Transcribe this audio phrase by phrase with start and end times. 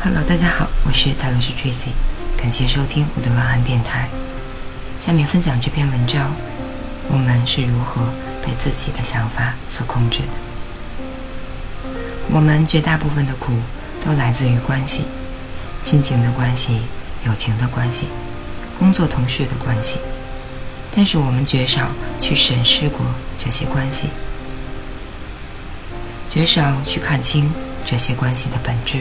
[0.00, 1.92] Hello，大家好，我是泰罗斯 Tracy，
[2.36, 4.10] 感谢收听我的晚安电台。
[5.00, 6.30] 下面分享这篇文章：
[7.08, 8.02] 我们是如何
[8.44, 10.28] 被自己的想法所控制的？
[12.30, 13.54] 我们绝大部分的苦
[14.04, 15.04] 都来自于关系，
[15.82, 16.82] 亲情的关系、
[17.24, 18.08] 友情的关系、
[18.78, 19.96] 工作同事的关系。
[20.94, 21.88] 但是我们绝少
[22.20, 23.00] 去审视过
[23.38, 24.08] 这些关系，
[26.30, 27.50] 绝少去看清
[27.86, 29.00] 这些关系的本质。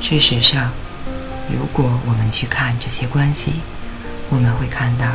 [0.00, 0.72] 事实上，
[1.50, 3.60] 如果我们去看这些关系，
[4.30, 5.06] 我们会看到，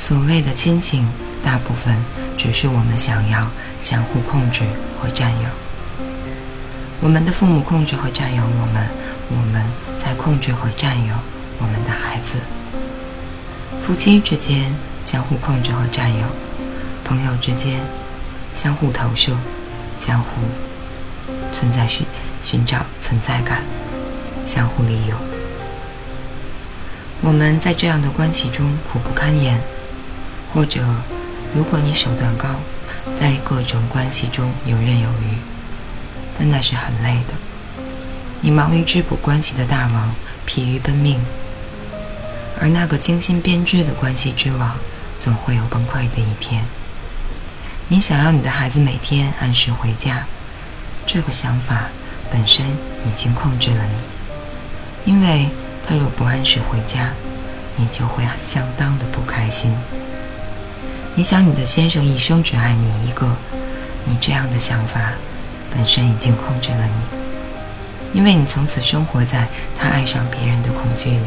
[0.00, 1.06] 所谓的亲情，
[1.44, 1.96] 大部分
[2.38, 4.62] 只是我们想要相互控制
[5.00, 5.48] 和占有。
[7.00, 8.86] 我们的父母控制和占有我们，
[9.28, 9.60] 我们
[10.04, 11.14] 在控制和占有
[11.58, 12.38] 我们的孩子。
[13.84, 14.72] 夫妻之间
[15.04, 16.24] 相互控制和占有，
[17.04, 17.80] 朋友之间
[18.54, 19.36] 相互投射，
[19.98, 20.28] 相互
[21.52, 22.06] 存在寻
[22.44, 23.60] 寻找存在感，
[24.46, 25.18] 相互利用。
[27.22, 29.60] 我们在这样的关系中苦不堪言，
[30.54, 30.80] 或者，
[31.52, 32.48] 如果你手段高，
[33.18, 35.36] 在各种关系中游刃有余，
[36.38, 37.34] 但那是很累的。
[38.40, 40.14] 你忙于织补关系的大网，
[40.46, 41.20] 疲于奔命。
[42.62, 44.76] 而那个精心编织的关系之网，
[45.18, 46.64] 总会有崩溃的一天。
[47.88, 50.24] 你想要你的孩子每天按时回家，
[51.04, 51.88] 这个想法
[52.30, 53.82] 本身已经控制了
[55.04, 55.48] 你，因为
[55.84, 57.10] 他若不按时回家，
[57.74, 59.74] 你就会相当的不开心。
[61.16, 63.34] 你想你的先生一生只爱你一个，
[64.04, 65.14] 你这样的想法
[65.74, 71.26] 本身已经控制了你，因为你从此生活在他爱上别人的恐惧里。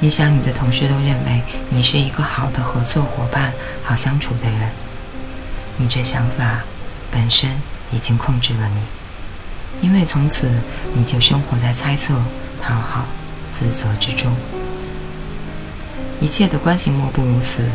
[0.00, 4.70] 你想，你的同事都认为你是一个好的合作伙伴、好相处的人。
[5.76, 6.62] 你这想法
[7.10, 7.50] 本身
[7.90, 10.48] 已经控制了你，因为从此
[10.94, 12.14] 你就生活在猜测、
[12.62, 13.06] 讨好、
[13.52, 14.32] 自责之中。
[16.20, 17.68] 一切的关系莫不如此。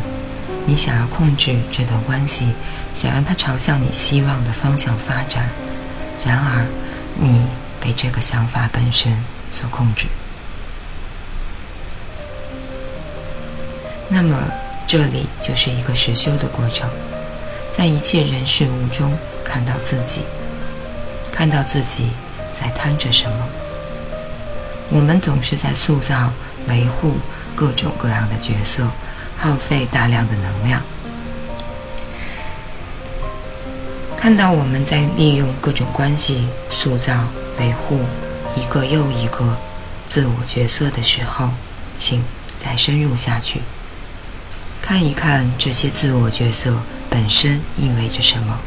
[0.66, 2.54] 你想要控制这段关系，
[2.94, 5.46] 想让它朝向你希望的方向发展，
[6.24, 6.64] 然而
[7.20, 7.42] 你
[7.82, 9.12] 被这个想法本身
[9.50, 10.06] 所控制。
[14.14, 14.38] 那么，
[14.86, 16.88] 这里就是一个实修的过程，
[17.76, 19.12] 在一切人事物中
[19.44, 20.20] 看到自己，
[21.32, 22.10] 看到自己
[22.56, 23.36] 在贪着什么。
[24.90, 26.30] 我们总是在塑造、
[26.68, 27.14] 维护
[27.56, 28.86] 各种各样的角色，
[29.36, 30.80] 耗费大量的能量。
[34.16, 37.12] 看到我们在利用各种关系塑造、
[37.58, 37.98] 维护
[38.54, 39.56] 一个又一个
[40.08, 41.48] 自我角色的时候，
[41.98, 42.22] 请
[42.64, 43.60] 再深入下去。
[44.86, 46.70] 看一看这些自我角色
[47.08, 48.60] 本身意味着什么，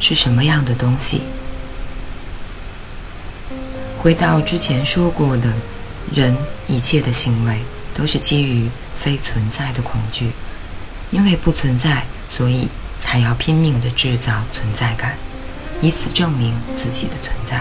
[0.00, 1.20] 是什么样的东西？
[3.98, 5.52] 回到之前说过的，
[6.14, 6.34] 人
[6.66, 7.58] 一切的行为
[7.92, 10.30] 都是基于非存在的恐惧，
[11.10, 12.66] 因为不存在，所以
[13.02, 15.14] 才要拼命的制造存在感，
[15.82, 17.60] 以此证明自己的存在。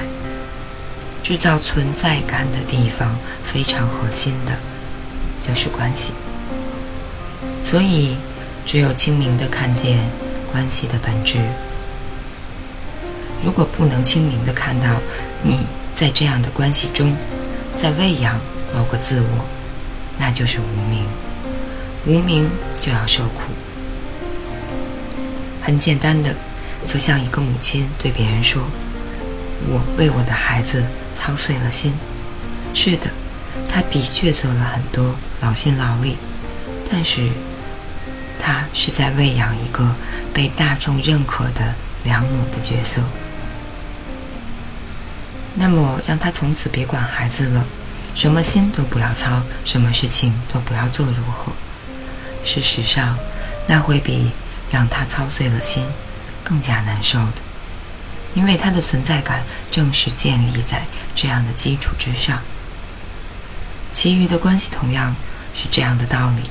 [1.22, 4.58] 制造存在感的地方非常核心的，
[5.46, 6.14] 就是关系。
[7.74, 8.16] 所以，
[8.68, 9.98] 只有清明的看见
[10.52, 11.40] 关系的本质。
[13.44, 15.02] 如果不能清明的看到
[15.42, 15.62] 你
[15.96, 17.16] 在这样的关系中，
[17.82, 18.40] 在喂养
[18.76, 19.46] 某个自我，
[20.20, 21.04] 那就是无名。
[22.06, 22.48] 无名
[22.80, 23.42] 就要受苦。
[25.64, 26.36] 很简单的，
[26.88, 28.62] 就像一个母亲对别人说
[29.66, 30.84] ：“我为我的孩子
[31.20, 31.92] 操碎了心。”
[32.76, 33.10] 是的，
[33.68, 36.18] 他的确做了很多劳心劳力，
[36.92, 37.32] 但是。
[38.46, 39.96] 他是在喂养一个
[40.34, 41.74] 被大众认可的
[42.04, 43.02] 良母的角色。
[45.56, 47.64] 那么，让他从此别管孩子了，
[48.14, 51.54] 什么心都不要操，什么事情都不要做，如何？
[52.44, 53.18] 事实上，
[53.66, 54.32] 那会比
[54.70, 55.86] 让他操碎了心
[56.44, 57.42] 更加难受的，
[58.34, 60.84] 因为他的存在感正是建立在
[61.16, 62.42] 这样的基础之上。
[63.94, 65.16] 其余的关系同样
[65.56, 66.50] 是这样的道理，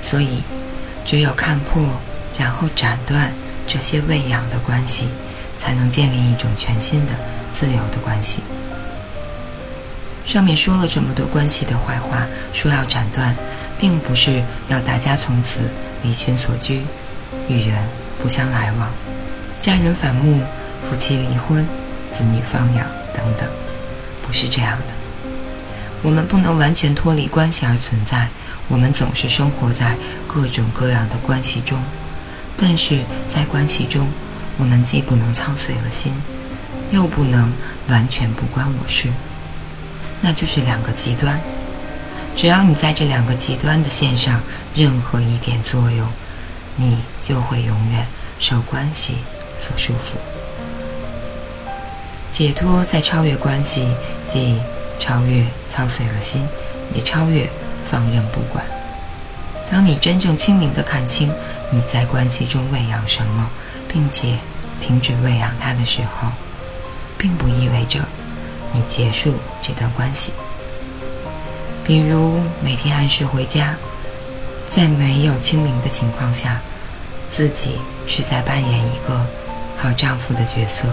[0.00, 0.42] 所以。
[1.08, 1.82] 只有看破，
[2.38, 3.32] 然后斩断
[3.66, 5.08] 这些喂养的关系，
[5.58, 7.12] 才能建立一种全新的、
[7.50, 8.42] 自由的关系。
[10.26, 13.34] 上面说了这么多关系的坏话，说要斩断，
[13.80, 15.60] 并不是要大家从此
[16.02, 16.82] 离群所居，
[17.48, 17.78] 与人
[18.22, 18.90] 不相来往，
[19.62, 20.42] 家人反目，
[20.82, 21.66] 夫妻离婚，
[22.12, 23.48] 子女放养等等，
[24.26, 24.84] 不是这样的。
[26.02, 28.28] 我们不能完全脱离关系而存在。
[28.70, 29.96] 我们总是生活在
[30.40, 31.76] 各种各样的关系中，
[32.56, 33.00] 但是
[33.34, 34.06] 在关系中，
[34.56, 36.12] 我们既不能操碎了心，
[36.92, 37.52] 又不能
[37.88, 39.08] 完全不关我事，
[40.20, 41.40] 那就是两个极端。
[42.36, 44.40] 只要你在这两个极端的线上
[44.76, 46.06] 任何一点作用，
[46.76, 48.06] 你就会永远
[48.38, 49.16] 受关系
[49.60, 50.16] 所束缚。
[52.32, 53.88] 解脱在超越关系，
[54.24, 54.60] 即
[55.00, 55.44] 超越
[55.74, 56.46] 操碎了心，
[56.94, 57.50] 也超越
[57.90, 58.64] 放任不管。
[59.70, 61.30] 当你真正清明地看清
[61.70, 63.50] 你在关系中喂养什么，
[63.86, 64.38] 并且
[64.80, 66.28] 停止喂养它的时候，
[67.18, 68.00] 并不意味着
[68.72, 70.32] 你结束这段关系。
[71.84, 73.74] 比如每天按时回家，
[74.70, 76.60] 在没有清明的情况下，
[77.30, 79.26] 自己是在扮演一个
[79.76, 80.88] 好丈夫的角色，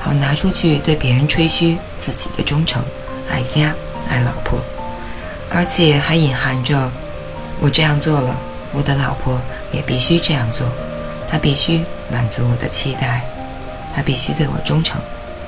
[0.00, 2.82] 好拿出去对别人吹嘘自己的忠诚、
[3.30, 3.72] 爱家、
[4.08, 4.60] 爱老婆，
[5.48, 6.90] 而且还隐含着。
[7.60, 8.34] 我这样做了，
[8.72, 9.38] 我的老婆
[9.70, 10.66] 也必须这样做，
[11.30, 13.20] 她必须满足我的期待，
[13.94, 14.98] 她必须对我忠诚，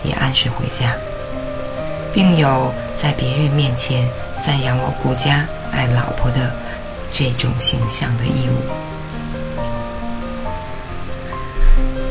[0.02, 0.92] 也按时回家，
[2.12, 2.70] 并有
[3.02, 4.06] 在别人面前
[4.44, 6.52] 赞扬我顾家爱老婆的
[7.10, 8.52] 这种形象的义务。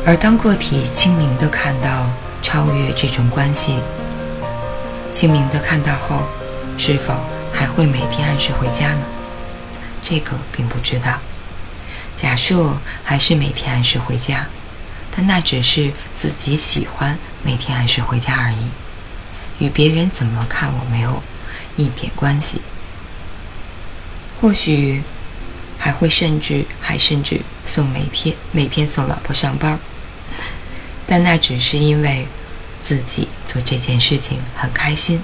[0.04, 2.08] 而当个体清明的看到
[2.42, 3.78] 超越这种关系，
[5.14, 6.22] 清明的看到后，
[6.76, 7.14] 是否
[7.52, 9.02] 还会每天按时回家呢？
[10.04, 11.18] 这个并不知道。
[12.16, 14.46] 假设还是每天按时回家，
[15.14, 21.22] 但那只是自己喜欢每天按时回家而已，与别人怎么看我没有
[21.76, 22.60] 一点关系。
[24.40, 25.02] 或许
[25.78, 29.78] 还会甚至还甚至送每天每天送老婆上班，
[31.06, 32.26] 但那只是因为
[32.82, 35.20] 自己做这件事情很开心。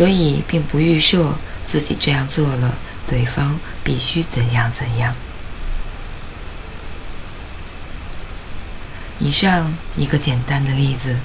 [0.00, 1.34] 所以，并不预设
[1.66, 2.74] 自己这样做了，
[3.06, 5.14] 对方必须怎样怎样。
[9.18, 11.16] 以上一个简单的例子，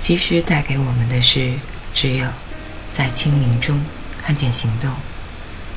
[0.00, 1.52] 其实带给我们的是：
[1.92, 2.26] 只有
[2.96, 3.78] 在清明中
[4.24, 4.90] 看见行动，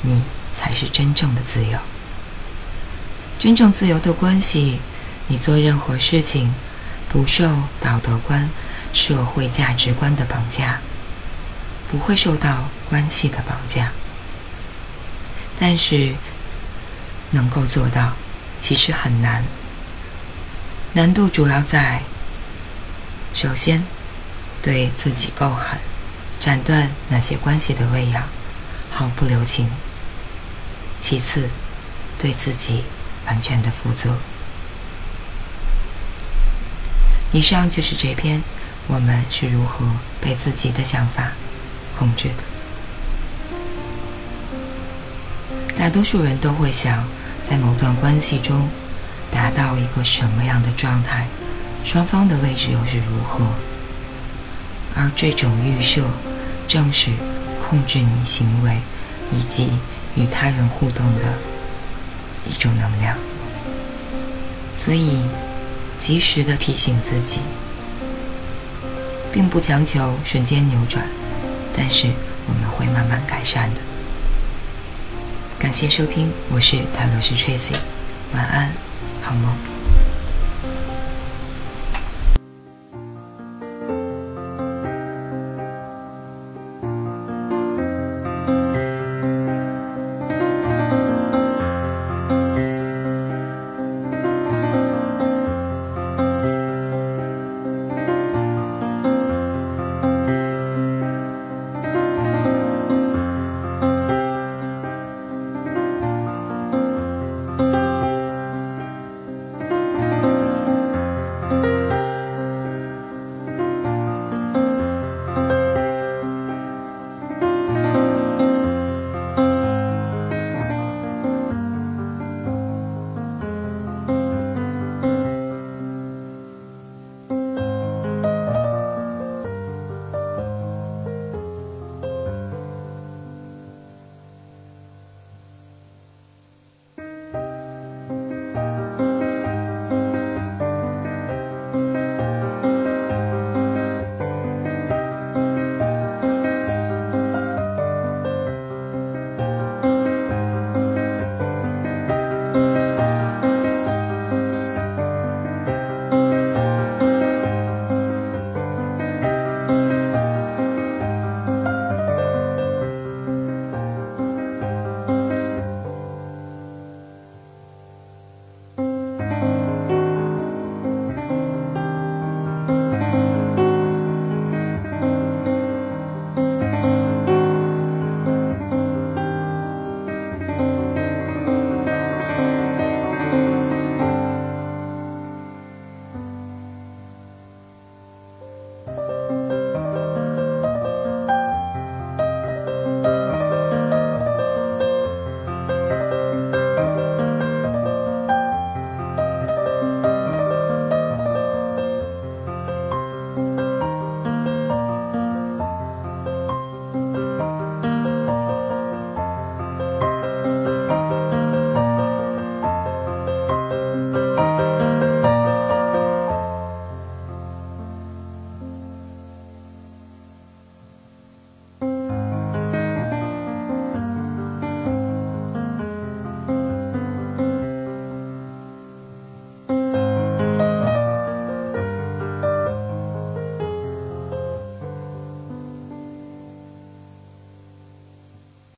[0.01, 0.21] 你
[0.57, 1.77] 才是真正的自由。
[3.37, 4.79] 真正自由的关系，
[5.27, 6.53] 你做任何事情，
[7.09, 7.49] 不受
[7.81, 8.49] 道德观。
[8.95, 10.79] 社会价值观的绑架，
[11.91, 13.91] 不会受到关系的绑架，
[15.59, 16.15] 但是
[17.31, 18.13] 能够做到，
[18.61, 19.43] 其实很难。
[20.93, 22.01] 难度主要在：
[23.33, 23.83] 首先，
[24.61, 25.77] 对自己够狠，
[26.39, 28.23] 斩断那些关系的喂养，
[28.89, 29.65] 毫不留情；
[31.01, 31.49] 其次，
[32.17, 32.85] 对自己
[33.27, 34.15] 完全的负责。
[37.33, 38.41] 以上就是这篇。
[38.87, 39.85] 我们是如何
[40.21, 41.31] 被自己的想法
[41.97, 42.43] 控制的？
[45.77, 47.03] 大多数人都会想，
[47.49, 48.69] 在某段关系中
[49.31, 51.27] 达到一个什么样的状态，
[51.83, 53.45] 双方的位置又是如何？
[54.95, 56.03] 而这种预设，
[56.67, 57.11] 正是
[57.59, 58.77] 控制你行为
[59.31, 59.69] 以及
[60.15, 61.33] 与他人互动的
[62.45, 63.17] 一种能量。
[64.79, 65.19] 所以，
[65.99, 67.39] 及时的提醒自己。
[69.35, 71.05] 并不强求瞬间扭转，
[71.75, 72.07] 但是
[72.47, 73.81] 我们会慢慢改善的。
[75.59, 77.75] 感谢收听，我是泰罗斯 Tracy，
[78.33, 78.71] 晚安，
[79.21, 79.74] 好梦。